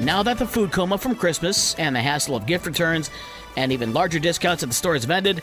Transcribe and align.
Now 0.00 0.22
that 0.22 0.38
the 0.38 0.46
food 0.46 0.72
coma 0.72 0.96
from 0.96 1.14
Christmas 1.14 1.74
and 1.74 1.94
the 1.94 2.00
hassle 2.00 2.34
of 2.34 2.46
gift 2.46 2.64
returns 2.64 3.10
and 3.56 3.70
even 3.70 3.92
larger 3.92 4.18
discounts 4.18 4.62
at 4.62 4.70
the 4.70 4.74
stores 4.74 5.02
have 5.02 5.10
ended, 5.10 5.42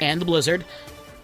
and 0.00 0.18
the 0.18 0.24
blizzard, 0.24 0.64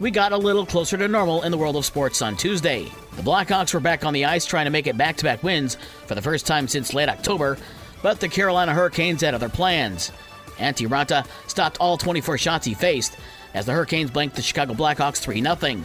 we 0.01 0.11
got 0.11 0.33
a 0.33 0.37
little 0.37 0.67
closer 0.67 0.99
to 0.99 1.09
normal 1.09 1.45
in 1.45 1.51
the 1.51 1.57
world 1.57 1.77
of 1.77 1.87
sports 1.87 2.21
on 2.21 2.37
Tuesday. 2.37 2.91
The 3.17 3.23
Blackhawks 3.23 3.73
were 3.73 3.81
back 3.81 4.05
on 4.05 4.13
the 4.13 4.27
ice 4.27 4.45
trying 4.45 4.67
to 4.67 4.71
make 4.71 4.87
it 4.87 4.99
back 4.99 5.17
to 5.17 5.25
back 5.25 5.43
wins 5.43 5.79
for 6.07 6.15
the 6.15 6.21
first 6.21 6.47
time 6.47 6.69
since 6.69 6.93
late 6.93 7.09
October, 7.09 7.57
but 8.03 8.21
the 8.21 8.29
Carolina 8.29 8.75
Hurricanes 8.75 9.23
had 9.23 9.33
other 9.33 9.49
plans. 9.49 10.13
Antti 10.59 10.87
Raanta 10.87 11.27
stopped 11.47 11.79
all 11.81 11.97
24 11.97 12.37
shots 12.37 12.67
he 12.67 12.75
faced 12.75 13.17
as 13.55 13.65
the 13.65 13.73
Hurricanes 13.73 14.11
blanked 14.11 14.37
the 14.37 14.43
Chicago 14.43 14.75
Blackhawks 14.75 15.21
3 15.21 15.41
0. 15.41 15.83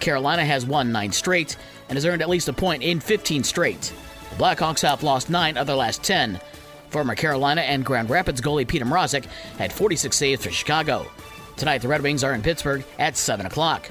Carolina 0.00 0.44
has 0.44 0.66
won 0.66 0.92
9 0.92 1.12
straight 1.12 1.56
and 1.88 1.96
has 1.96 2.04
earned 2.04 2.20
at 2.20 2.28
least 2.28 2.48
a 2.48 2.52
point 2.52 2.82
in 2.82 3.00
15 3.00 3.42
straight. 3.42 3.94
The 4.32 4.44
Blackhawks 4.44 4.80
have 4.80 5.02
lost 5.02 5.28
9 5.28 5.58
of 5.58 5.66
their 5.66 5.76
last 5.76 6.02
10. 6.02 6.40
Former 6.88 7.14
Carolina 7.14 7.60
and 7.60 7.84
Grand 7.84 8.08
Rapids 8.08 8.40
goalie 8.40 8.66
Petr 8.66 8.82
Mrazek 8.82 9.26
had 9.58 9.72
46 9.72 10.16
saves 10.16 10.44
for 10.44 10.50
Chicago. 10.50 11.06
Tonight, 11.56 11.82
the 11.82 11.88
Red 11.88 12.02
Wings 12.02 12.24
are 12.24 12.32
in 12.32 12.40
Pittsburgh 12.40 12.82
at 12.98 13.16
7 13.16 13.44
o'clock. 13.44 13.90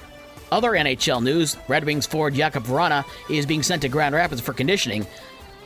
Other 0.51 0.71
NHL 0.71 1.21
news 1.23 1.57
Red 1.67 1.85
Wings 1.85 2.07
forward 2.07 2.33
Jakub 2.33 2.63
Vrana 2.63 3.05
is 3.29 3.45
being 3.45 3.61
sent 3.61 3.83
to 3.83 3.89
Grand 3.89 4.15
Rapids 4.15 4.41
for 4.41 4.51
conditioning. 4.53 5.05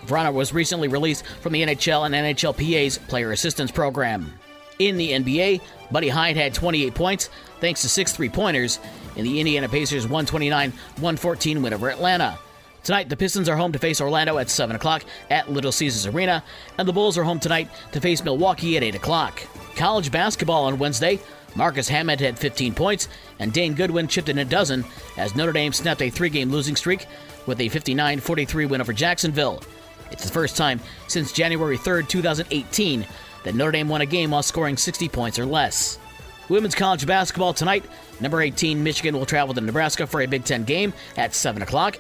Vrana 0.06 0.34
was 0.34 0.54
recently 0.54 0.90
released 0.90 1.26
from 1.26 1.54
the 1.54 1.64
NHL 1.64 2.06
and 2.06 2.14
NHLPA's 2.14 2.98
Player 2.98 3.32
Assistance 3.32 3.72
Program. 3.72 4.32
In 4.78 4.98
the 4.98 5.12
NBA, 5.12 5.62
Buddy 5.90 6.10
Hield 6.10 6.36
had 6.36 6.54
28 6.54 6.94
points 6.94 7.30
thanks 7.62 7.82
to 7.82 7.90
six 7.90 8.12
three 8.12 8.30
pointers 8.30 8.80
in 9.16 9.24
the 9.24 9.40
Indiana 9.40 9.70
Pacers 9.70 10.04
129 10.04 10.72
114 10.72 11.62
win 11.62 11.74
over 11.74 11.90
Atlanta. 11.90 12.38
Tonight, 12.86 13.10
the 13.10 13.18
Pistons 13.18 13.50
are 13.50 13.58
home 13.58 13.72
to 13.72 13.80
face 13.80 14.00
Orlando 14.00 14.38
at 14.38 14.48
7 14.48 14.76
o'clock 14.76 15.04
at 15.32 15.52
Little 15.52 15.72
Caesars 15.72 16.06
Arena, 16.06 16.44
and 16.78 16.88
the 16.88 16.94
Bulls 16.94 17.18
are 17.18 17.24
home 17.24 17.40
tonight 17.40 17.68
to 17.94 18.00
face 18.00 18.24
Milwaukee 18.24 18.78
at 18.78 18.84
8 18.84 18.94
o'clock. 18.94 19.42
College 19.76 20.12
basketball 20.12 20.66
on 20.66 20.78
Wednesday, 20.78 21.20
Marcus 21.56 21.90
Hammond 21.90 22.22
had 22.22 22.38
15 22.38 22.76
points, 22.76 23.08
and 23.40 23.52
Dane 23.52 23.74
Goodwin 23.74 24.08
chipped 24.08 24.30
in 24.30 24.38
a 24.38 24.46
dozen 24.46 24.86
as 25.18 25.36
Notre 25.36 25.52
Dame 25.52 25.74
snapped 25.74 26.04
a 26.04 26.12
three 26.12 26.30
game 26.30 26.52
losing 26.52 26.76
streak 26.76 27.08
with 27.48 27.60
a 27.60 27.70
59 27.70 28.20
43 28.20 28.68
win 28.68 28.82
over 28.82 28.94
Jacksonville. 28.94 29.64
It's 30.12 30.24
the 30.24 30.32
first 30.32 30.56
time 30.56 30.80
since 31.08 31.32
January 31.32 31.78
3, 31.78 32.06
2018, 32.06 33.04
that 33.46 33.56
Notre 33.56 33.72
Dame 33.72 33.90
won 33.90 34.02
a 34.02 34.06
game 34.06 34.30
while 34.30 34.44
scoring 34.44 34.78
60 34.78 35.10
points 35.10 35.40
or 35.40 35.48
less. 35.48 35.98
Women's 36.50 36.76
college 36.76 37.08
basketball 37.08 37.56
tonight, 37.56 37.84
number 38.20 38.42
18 38.42 38.84
Michigan 38.84 39.18
will 39.18 39.26
travel 39.26 39.56
to 39.56 39.62
Nebraska 39.62 40.06
for 40.06 40.22
a 40.22 40.28
Big 40.28 40.44
Ten 40.46 40.64
game 40.64 40.94
at 41.18 41.34
7 41.34 41.64
o'clock. 41.64 41.98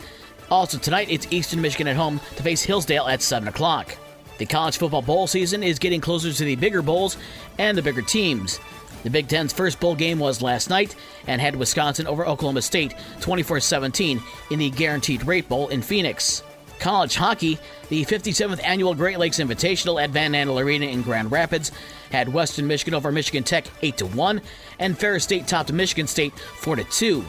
Also 0.52 0.78
tonight, 0.78 1.08
it's 1.10 1.28
Eastern 1.32 1.62
Michigan 1.62 1.88
at 1.88 1.96
home 1.96 2.20
to 2.36 2.44
face 2.44 2.62
Hillsdale 2.62 3.08
at 3.08 3.22
7 3.22 3.48
o'clock. 3.48 3.96
The 4.38 4.46
college 4.46 4.78
football 4.78 5.02
bowl 5.02 5.28
season 5.28 5.64
is 5.64 5.80
getting 5.80 6.02
closer 6.02 6.32
to 6.32 6.44
the 6.44 6.56
bigger 6.56 6.82
bowls 6.82 7.18
and 7.58 7.78
the 7.78 7.82
bigger 7.82 8.02
teams. 8.02 8.60
The 9.04 9.10
Big 9.10 9.28
Ten's 9.28 9.54
first 9.54 9.80
bowl 9.80 9.96
game 9.96 10.18
was 10.18 10.42
last 10.42 10.70
night 10.70 10.96
and 11.28 11.40
had 11.40 11.56
Wisconsin 11.56 12.08
over 12.08 12.28
Oklahoma 12.28 12.64
State 12.64 12.96
24 13.22 13.60
17 13.60 14.22
in 14.50 14.60
the 14.60 14.72
Guaranteed 14.72 15.26
Rate 15.28 15.48
Bowl 15.48 15.68
in 15.68 15.82
Phoenix. 15.82 16.42
College 16.80 17.16
hockey, 17.16 17.60
the 17.90 18.04
57th 18.04 18.60
annual 18.64 18.96
Great 18.96 19.20
Lakes 19.20 19.40
Invitational 19.40 20.04
at 20.04 20.10
Van 20.10 20.34
Andel 20.34 20.62
Arena 20.62 20.88
in 20.88 21.04
Grand 21.04 21.32
Rapids 21.32 21.72
had 22.12 22.34
Western 22.34 22.68
Michigan 22.68 22.94
over 22.94 23.12
Michigan 23.12 23.44
Tech 23.44 23.66
8 23.82 24.02
1, 24.02 24.42
and 24.80 24.98
Ferris 24.98 25.24
State 25.24 25.48
topped 25.48 25.72
Michigan 25.72 26.08
State 26.08 26.38
4 26.38 26.78
2. 26.78 27.24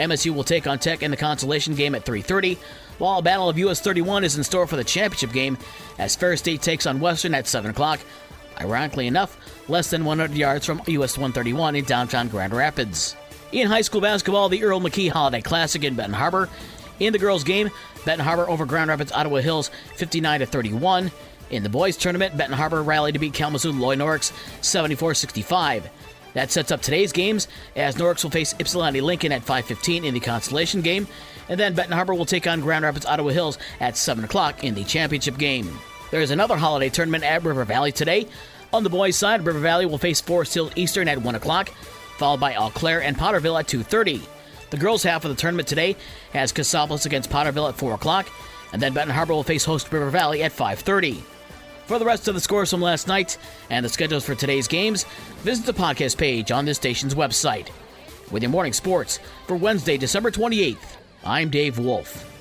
MSU 0.00 0.34
will 0.34 0.44
take 0.44 0.66
on 0.66 0.78
Tech 0.78 1.02
in 1.02 1.10
the 1.10 1.16
consolation 1.16 1.74
game 1.74 1.94
at 1.94 2.04
3:30, 2.04 2.58
while 2.98 3.18
a 3.18 3.22
battle 3.22 3.48
of 3.48 3.58
US 3.58 3.80
31 3.80 4.24
is 4.24 4.36
in 4.36 4.44
store 4.44 4.66
for 4.66 4.76
the 4.76 4.84
championship 4.84 5.32
game 5.32 5.58
as 5.98 6.16
Ferris 6.16 6.40
State 6.40 6.62
takes 6.62 6.86
on 6.86 7.00
Western 7.00 7.34
at 7.34 7.46
7 7.46 7.70
o'clock. 7.70 8.00
Ironically 8.60 9.06
enough, 9.06 9.36
less 9.68 9.90
than 9.90 10.04
100 10.04 10.36
yards 10.36 10.66
from 10.66 10.82
US 10.86 11.16
131 11.16 11.76
in 11.76 11.84
downtown 11.84 12.28
Grand 12.28 12.52
Rapids. 12.52 13.14
In 13.52 13.66
high 13.66 13.80
school 13.82 14.00
basketball, 14.00 14.48
the 14.48 14.62
Earl 14.62 14.80
McKee 14.80 15.10
Holiday 15.10 15.40
Classic 15.40 15.82
in 15.82 15.94
Benton 15.94 16.14
Harbor. 16.14 16.48
In 16.98 17.12
the 17.12 17.18
girls' 17.18 17.44
game, 17.44 17.70
Benton 18.04 18.24
Harbor 18.24 18.48
over 18.48 18.64
Grand 18.64 18.88
Rapids 18.88 19.12
Ottawa 19.12 19.40
Hills 19.40 19.70
59 19.96 20.46
31. 20.46 21.10
In 21.50 21.62
the 21.62 21.68
boys' 21.68 21.96
tournament, 21.96 22.36
Benton 22.36 22.56
Harbor 22.56 22.82
rallied 22.82 23.14
to 23.14 23.18
beat 23.18 23.32
Kalamazoo 23.32 23.72
Loy 23.72 23.96
Norrix 23.96 24.32
74 24.62 25.14
65. 25.14 25.90
That 26.34 26.50
sets 26.50 26.70
up 26.70 26.80
today's 26.80 27.12
games 27.12 27.48
as 27.74 27.96
Norrix 27.96 28.22
will 28.22 28.30
face 28.30 28.54
Ypsilanti 28.58 29.00
Lincoln 29.00 29.32
at 29.32 29.44
5:15 29.44 30.04
in 30.04 30.14
the 30.14 30.20
consolation 30.20 30.80
game, 30.80 31.08
and 31.48 31.58
then 31.58 31.74
Benton 31.74 31.94
Harbor 31.94 32.14
will 32.14 32.26
take 32.26 32.46
on 32.46 32.60
Grand 32.60 32.84
Rapids 32.84 33.06
Ottawa 33.06 33.30
Hills 33.30 33.58
at 33.80 33.96
7 33.96 34.24
o'clock 34.24 34.62
in 34.62 34.74
the 34.74 34.84
championship 34.84 35.38
game. 35.38 35.78
There 36.10 36.20
is 36.20 36.30
another 36.30 36.56
holiday 36.56 36.88
tournament 36.88 37.24
at 37.24 37.44
River 37.44 37.64
Valley 37.64 37.92
today. 37.92 38.26
On 38.72 38.84
the 38.84 38.90
boys' 38.90 39.16
side, 39.16 39.44
River 39.44 39.58
Valley 39.58 39.86
will 39.86 39.98
face 39.98 40.20
Forest 40.20 40.54
Hill 40.54 40.70
Eastern 40.76 41.08
at 41.08 41.22
1 41.22 41.34
o'clock, 41.34 41.70
followed 42.18 42.40
by 42.40 42.54
Eau 42.54 42.70
Claire 42.70 43.02
and 43.02 43.16
Potterville 43.16 43.58
at 43.58 43.66
2:30. 43.66 44.22
The 44.70 44.76
girls' 44.76 45.02
half 45.02 45.24
of 45.24 45.30
the 45.30 45.36
tournament 45.40 45.66
today 45.66 45.96
has 46.32 46.52
Cassopolis 46.52 47.06
against 47.06 47.30
Potterville 47.30 47.68
at 47.68 47.76
4 47.76 47.94
o'clock, 47.94 48.28
and 48.72 48.80
then 48.80 48.92
Benton 48.92 49.16
Harbor 49.16 49.34
will 49.34 49.42
face 49.42 49.64
host 49.64 49.92
River 49.92 50.10
Valley 50.10 50.44
at 50.44 50.52
5:30. 50.52 51.24
For 51.90 51.98
the 51.98 52.04
rest 52.04 52.28
of 52.28 52.36
the 52.36 52.40
scores 52.40 52.70
from 52.70 52.80
last 52.80 53.08
night 53.08 53.36
and 53.68 53.84
the 53.84 53.88
schedules 53.88 54.24
for 54.24 54.36
today's 54.36 54.68
games, 54.68 55.02
visit 55.38 55.66
the 55.66 55.72
podcast 55.72 56.18
page 56.18 56.52
on 56.52 56.64
this 56.64 56.76
station's 56.76 57.16
website. 57.16 57.68
With 58.30 58.44
your 58.44 58.50
morning 58.50 58.72
sports 58.72 59.18
for 59.48 59.56
Wednesday, 59.56 59.96
December 59.96 60.30
28th, 60.30 60.76
I'm 61.24 61.50
Dave 61.50 61.80
Wolf. 61.80 62.39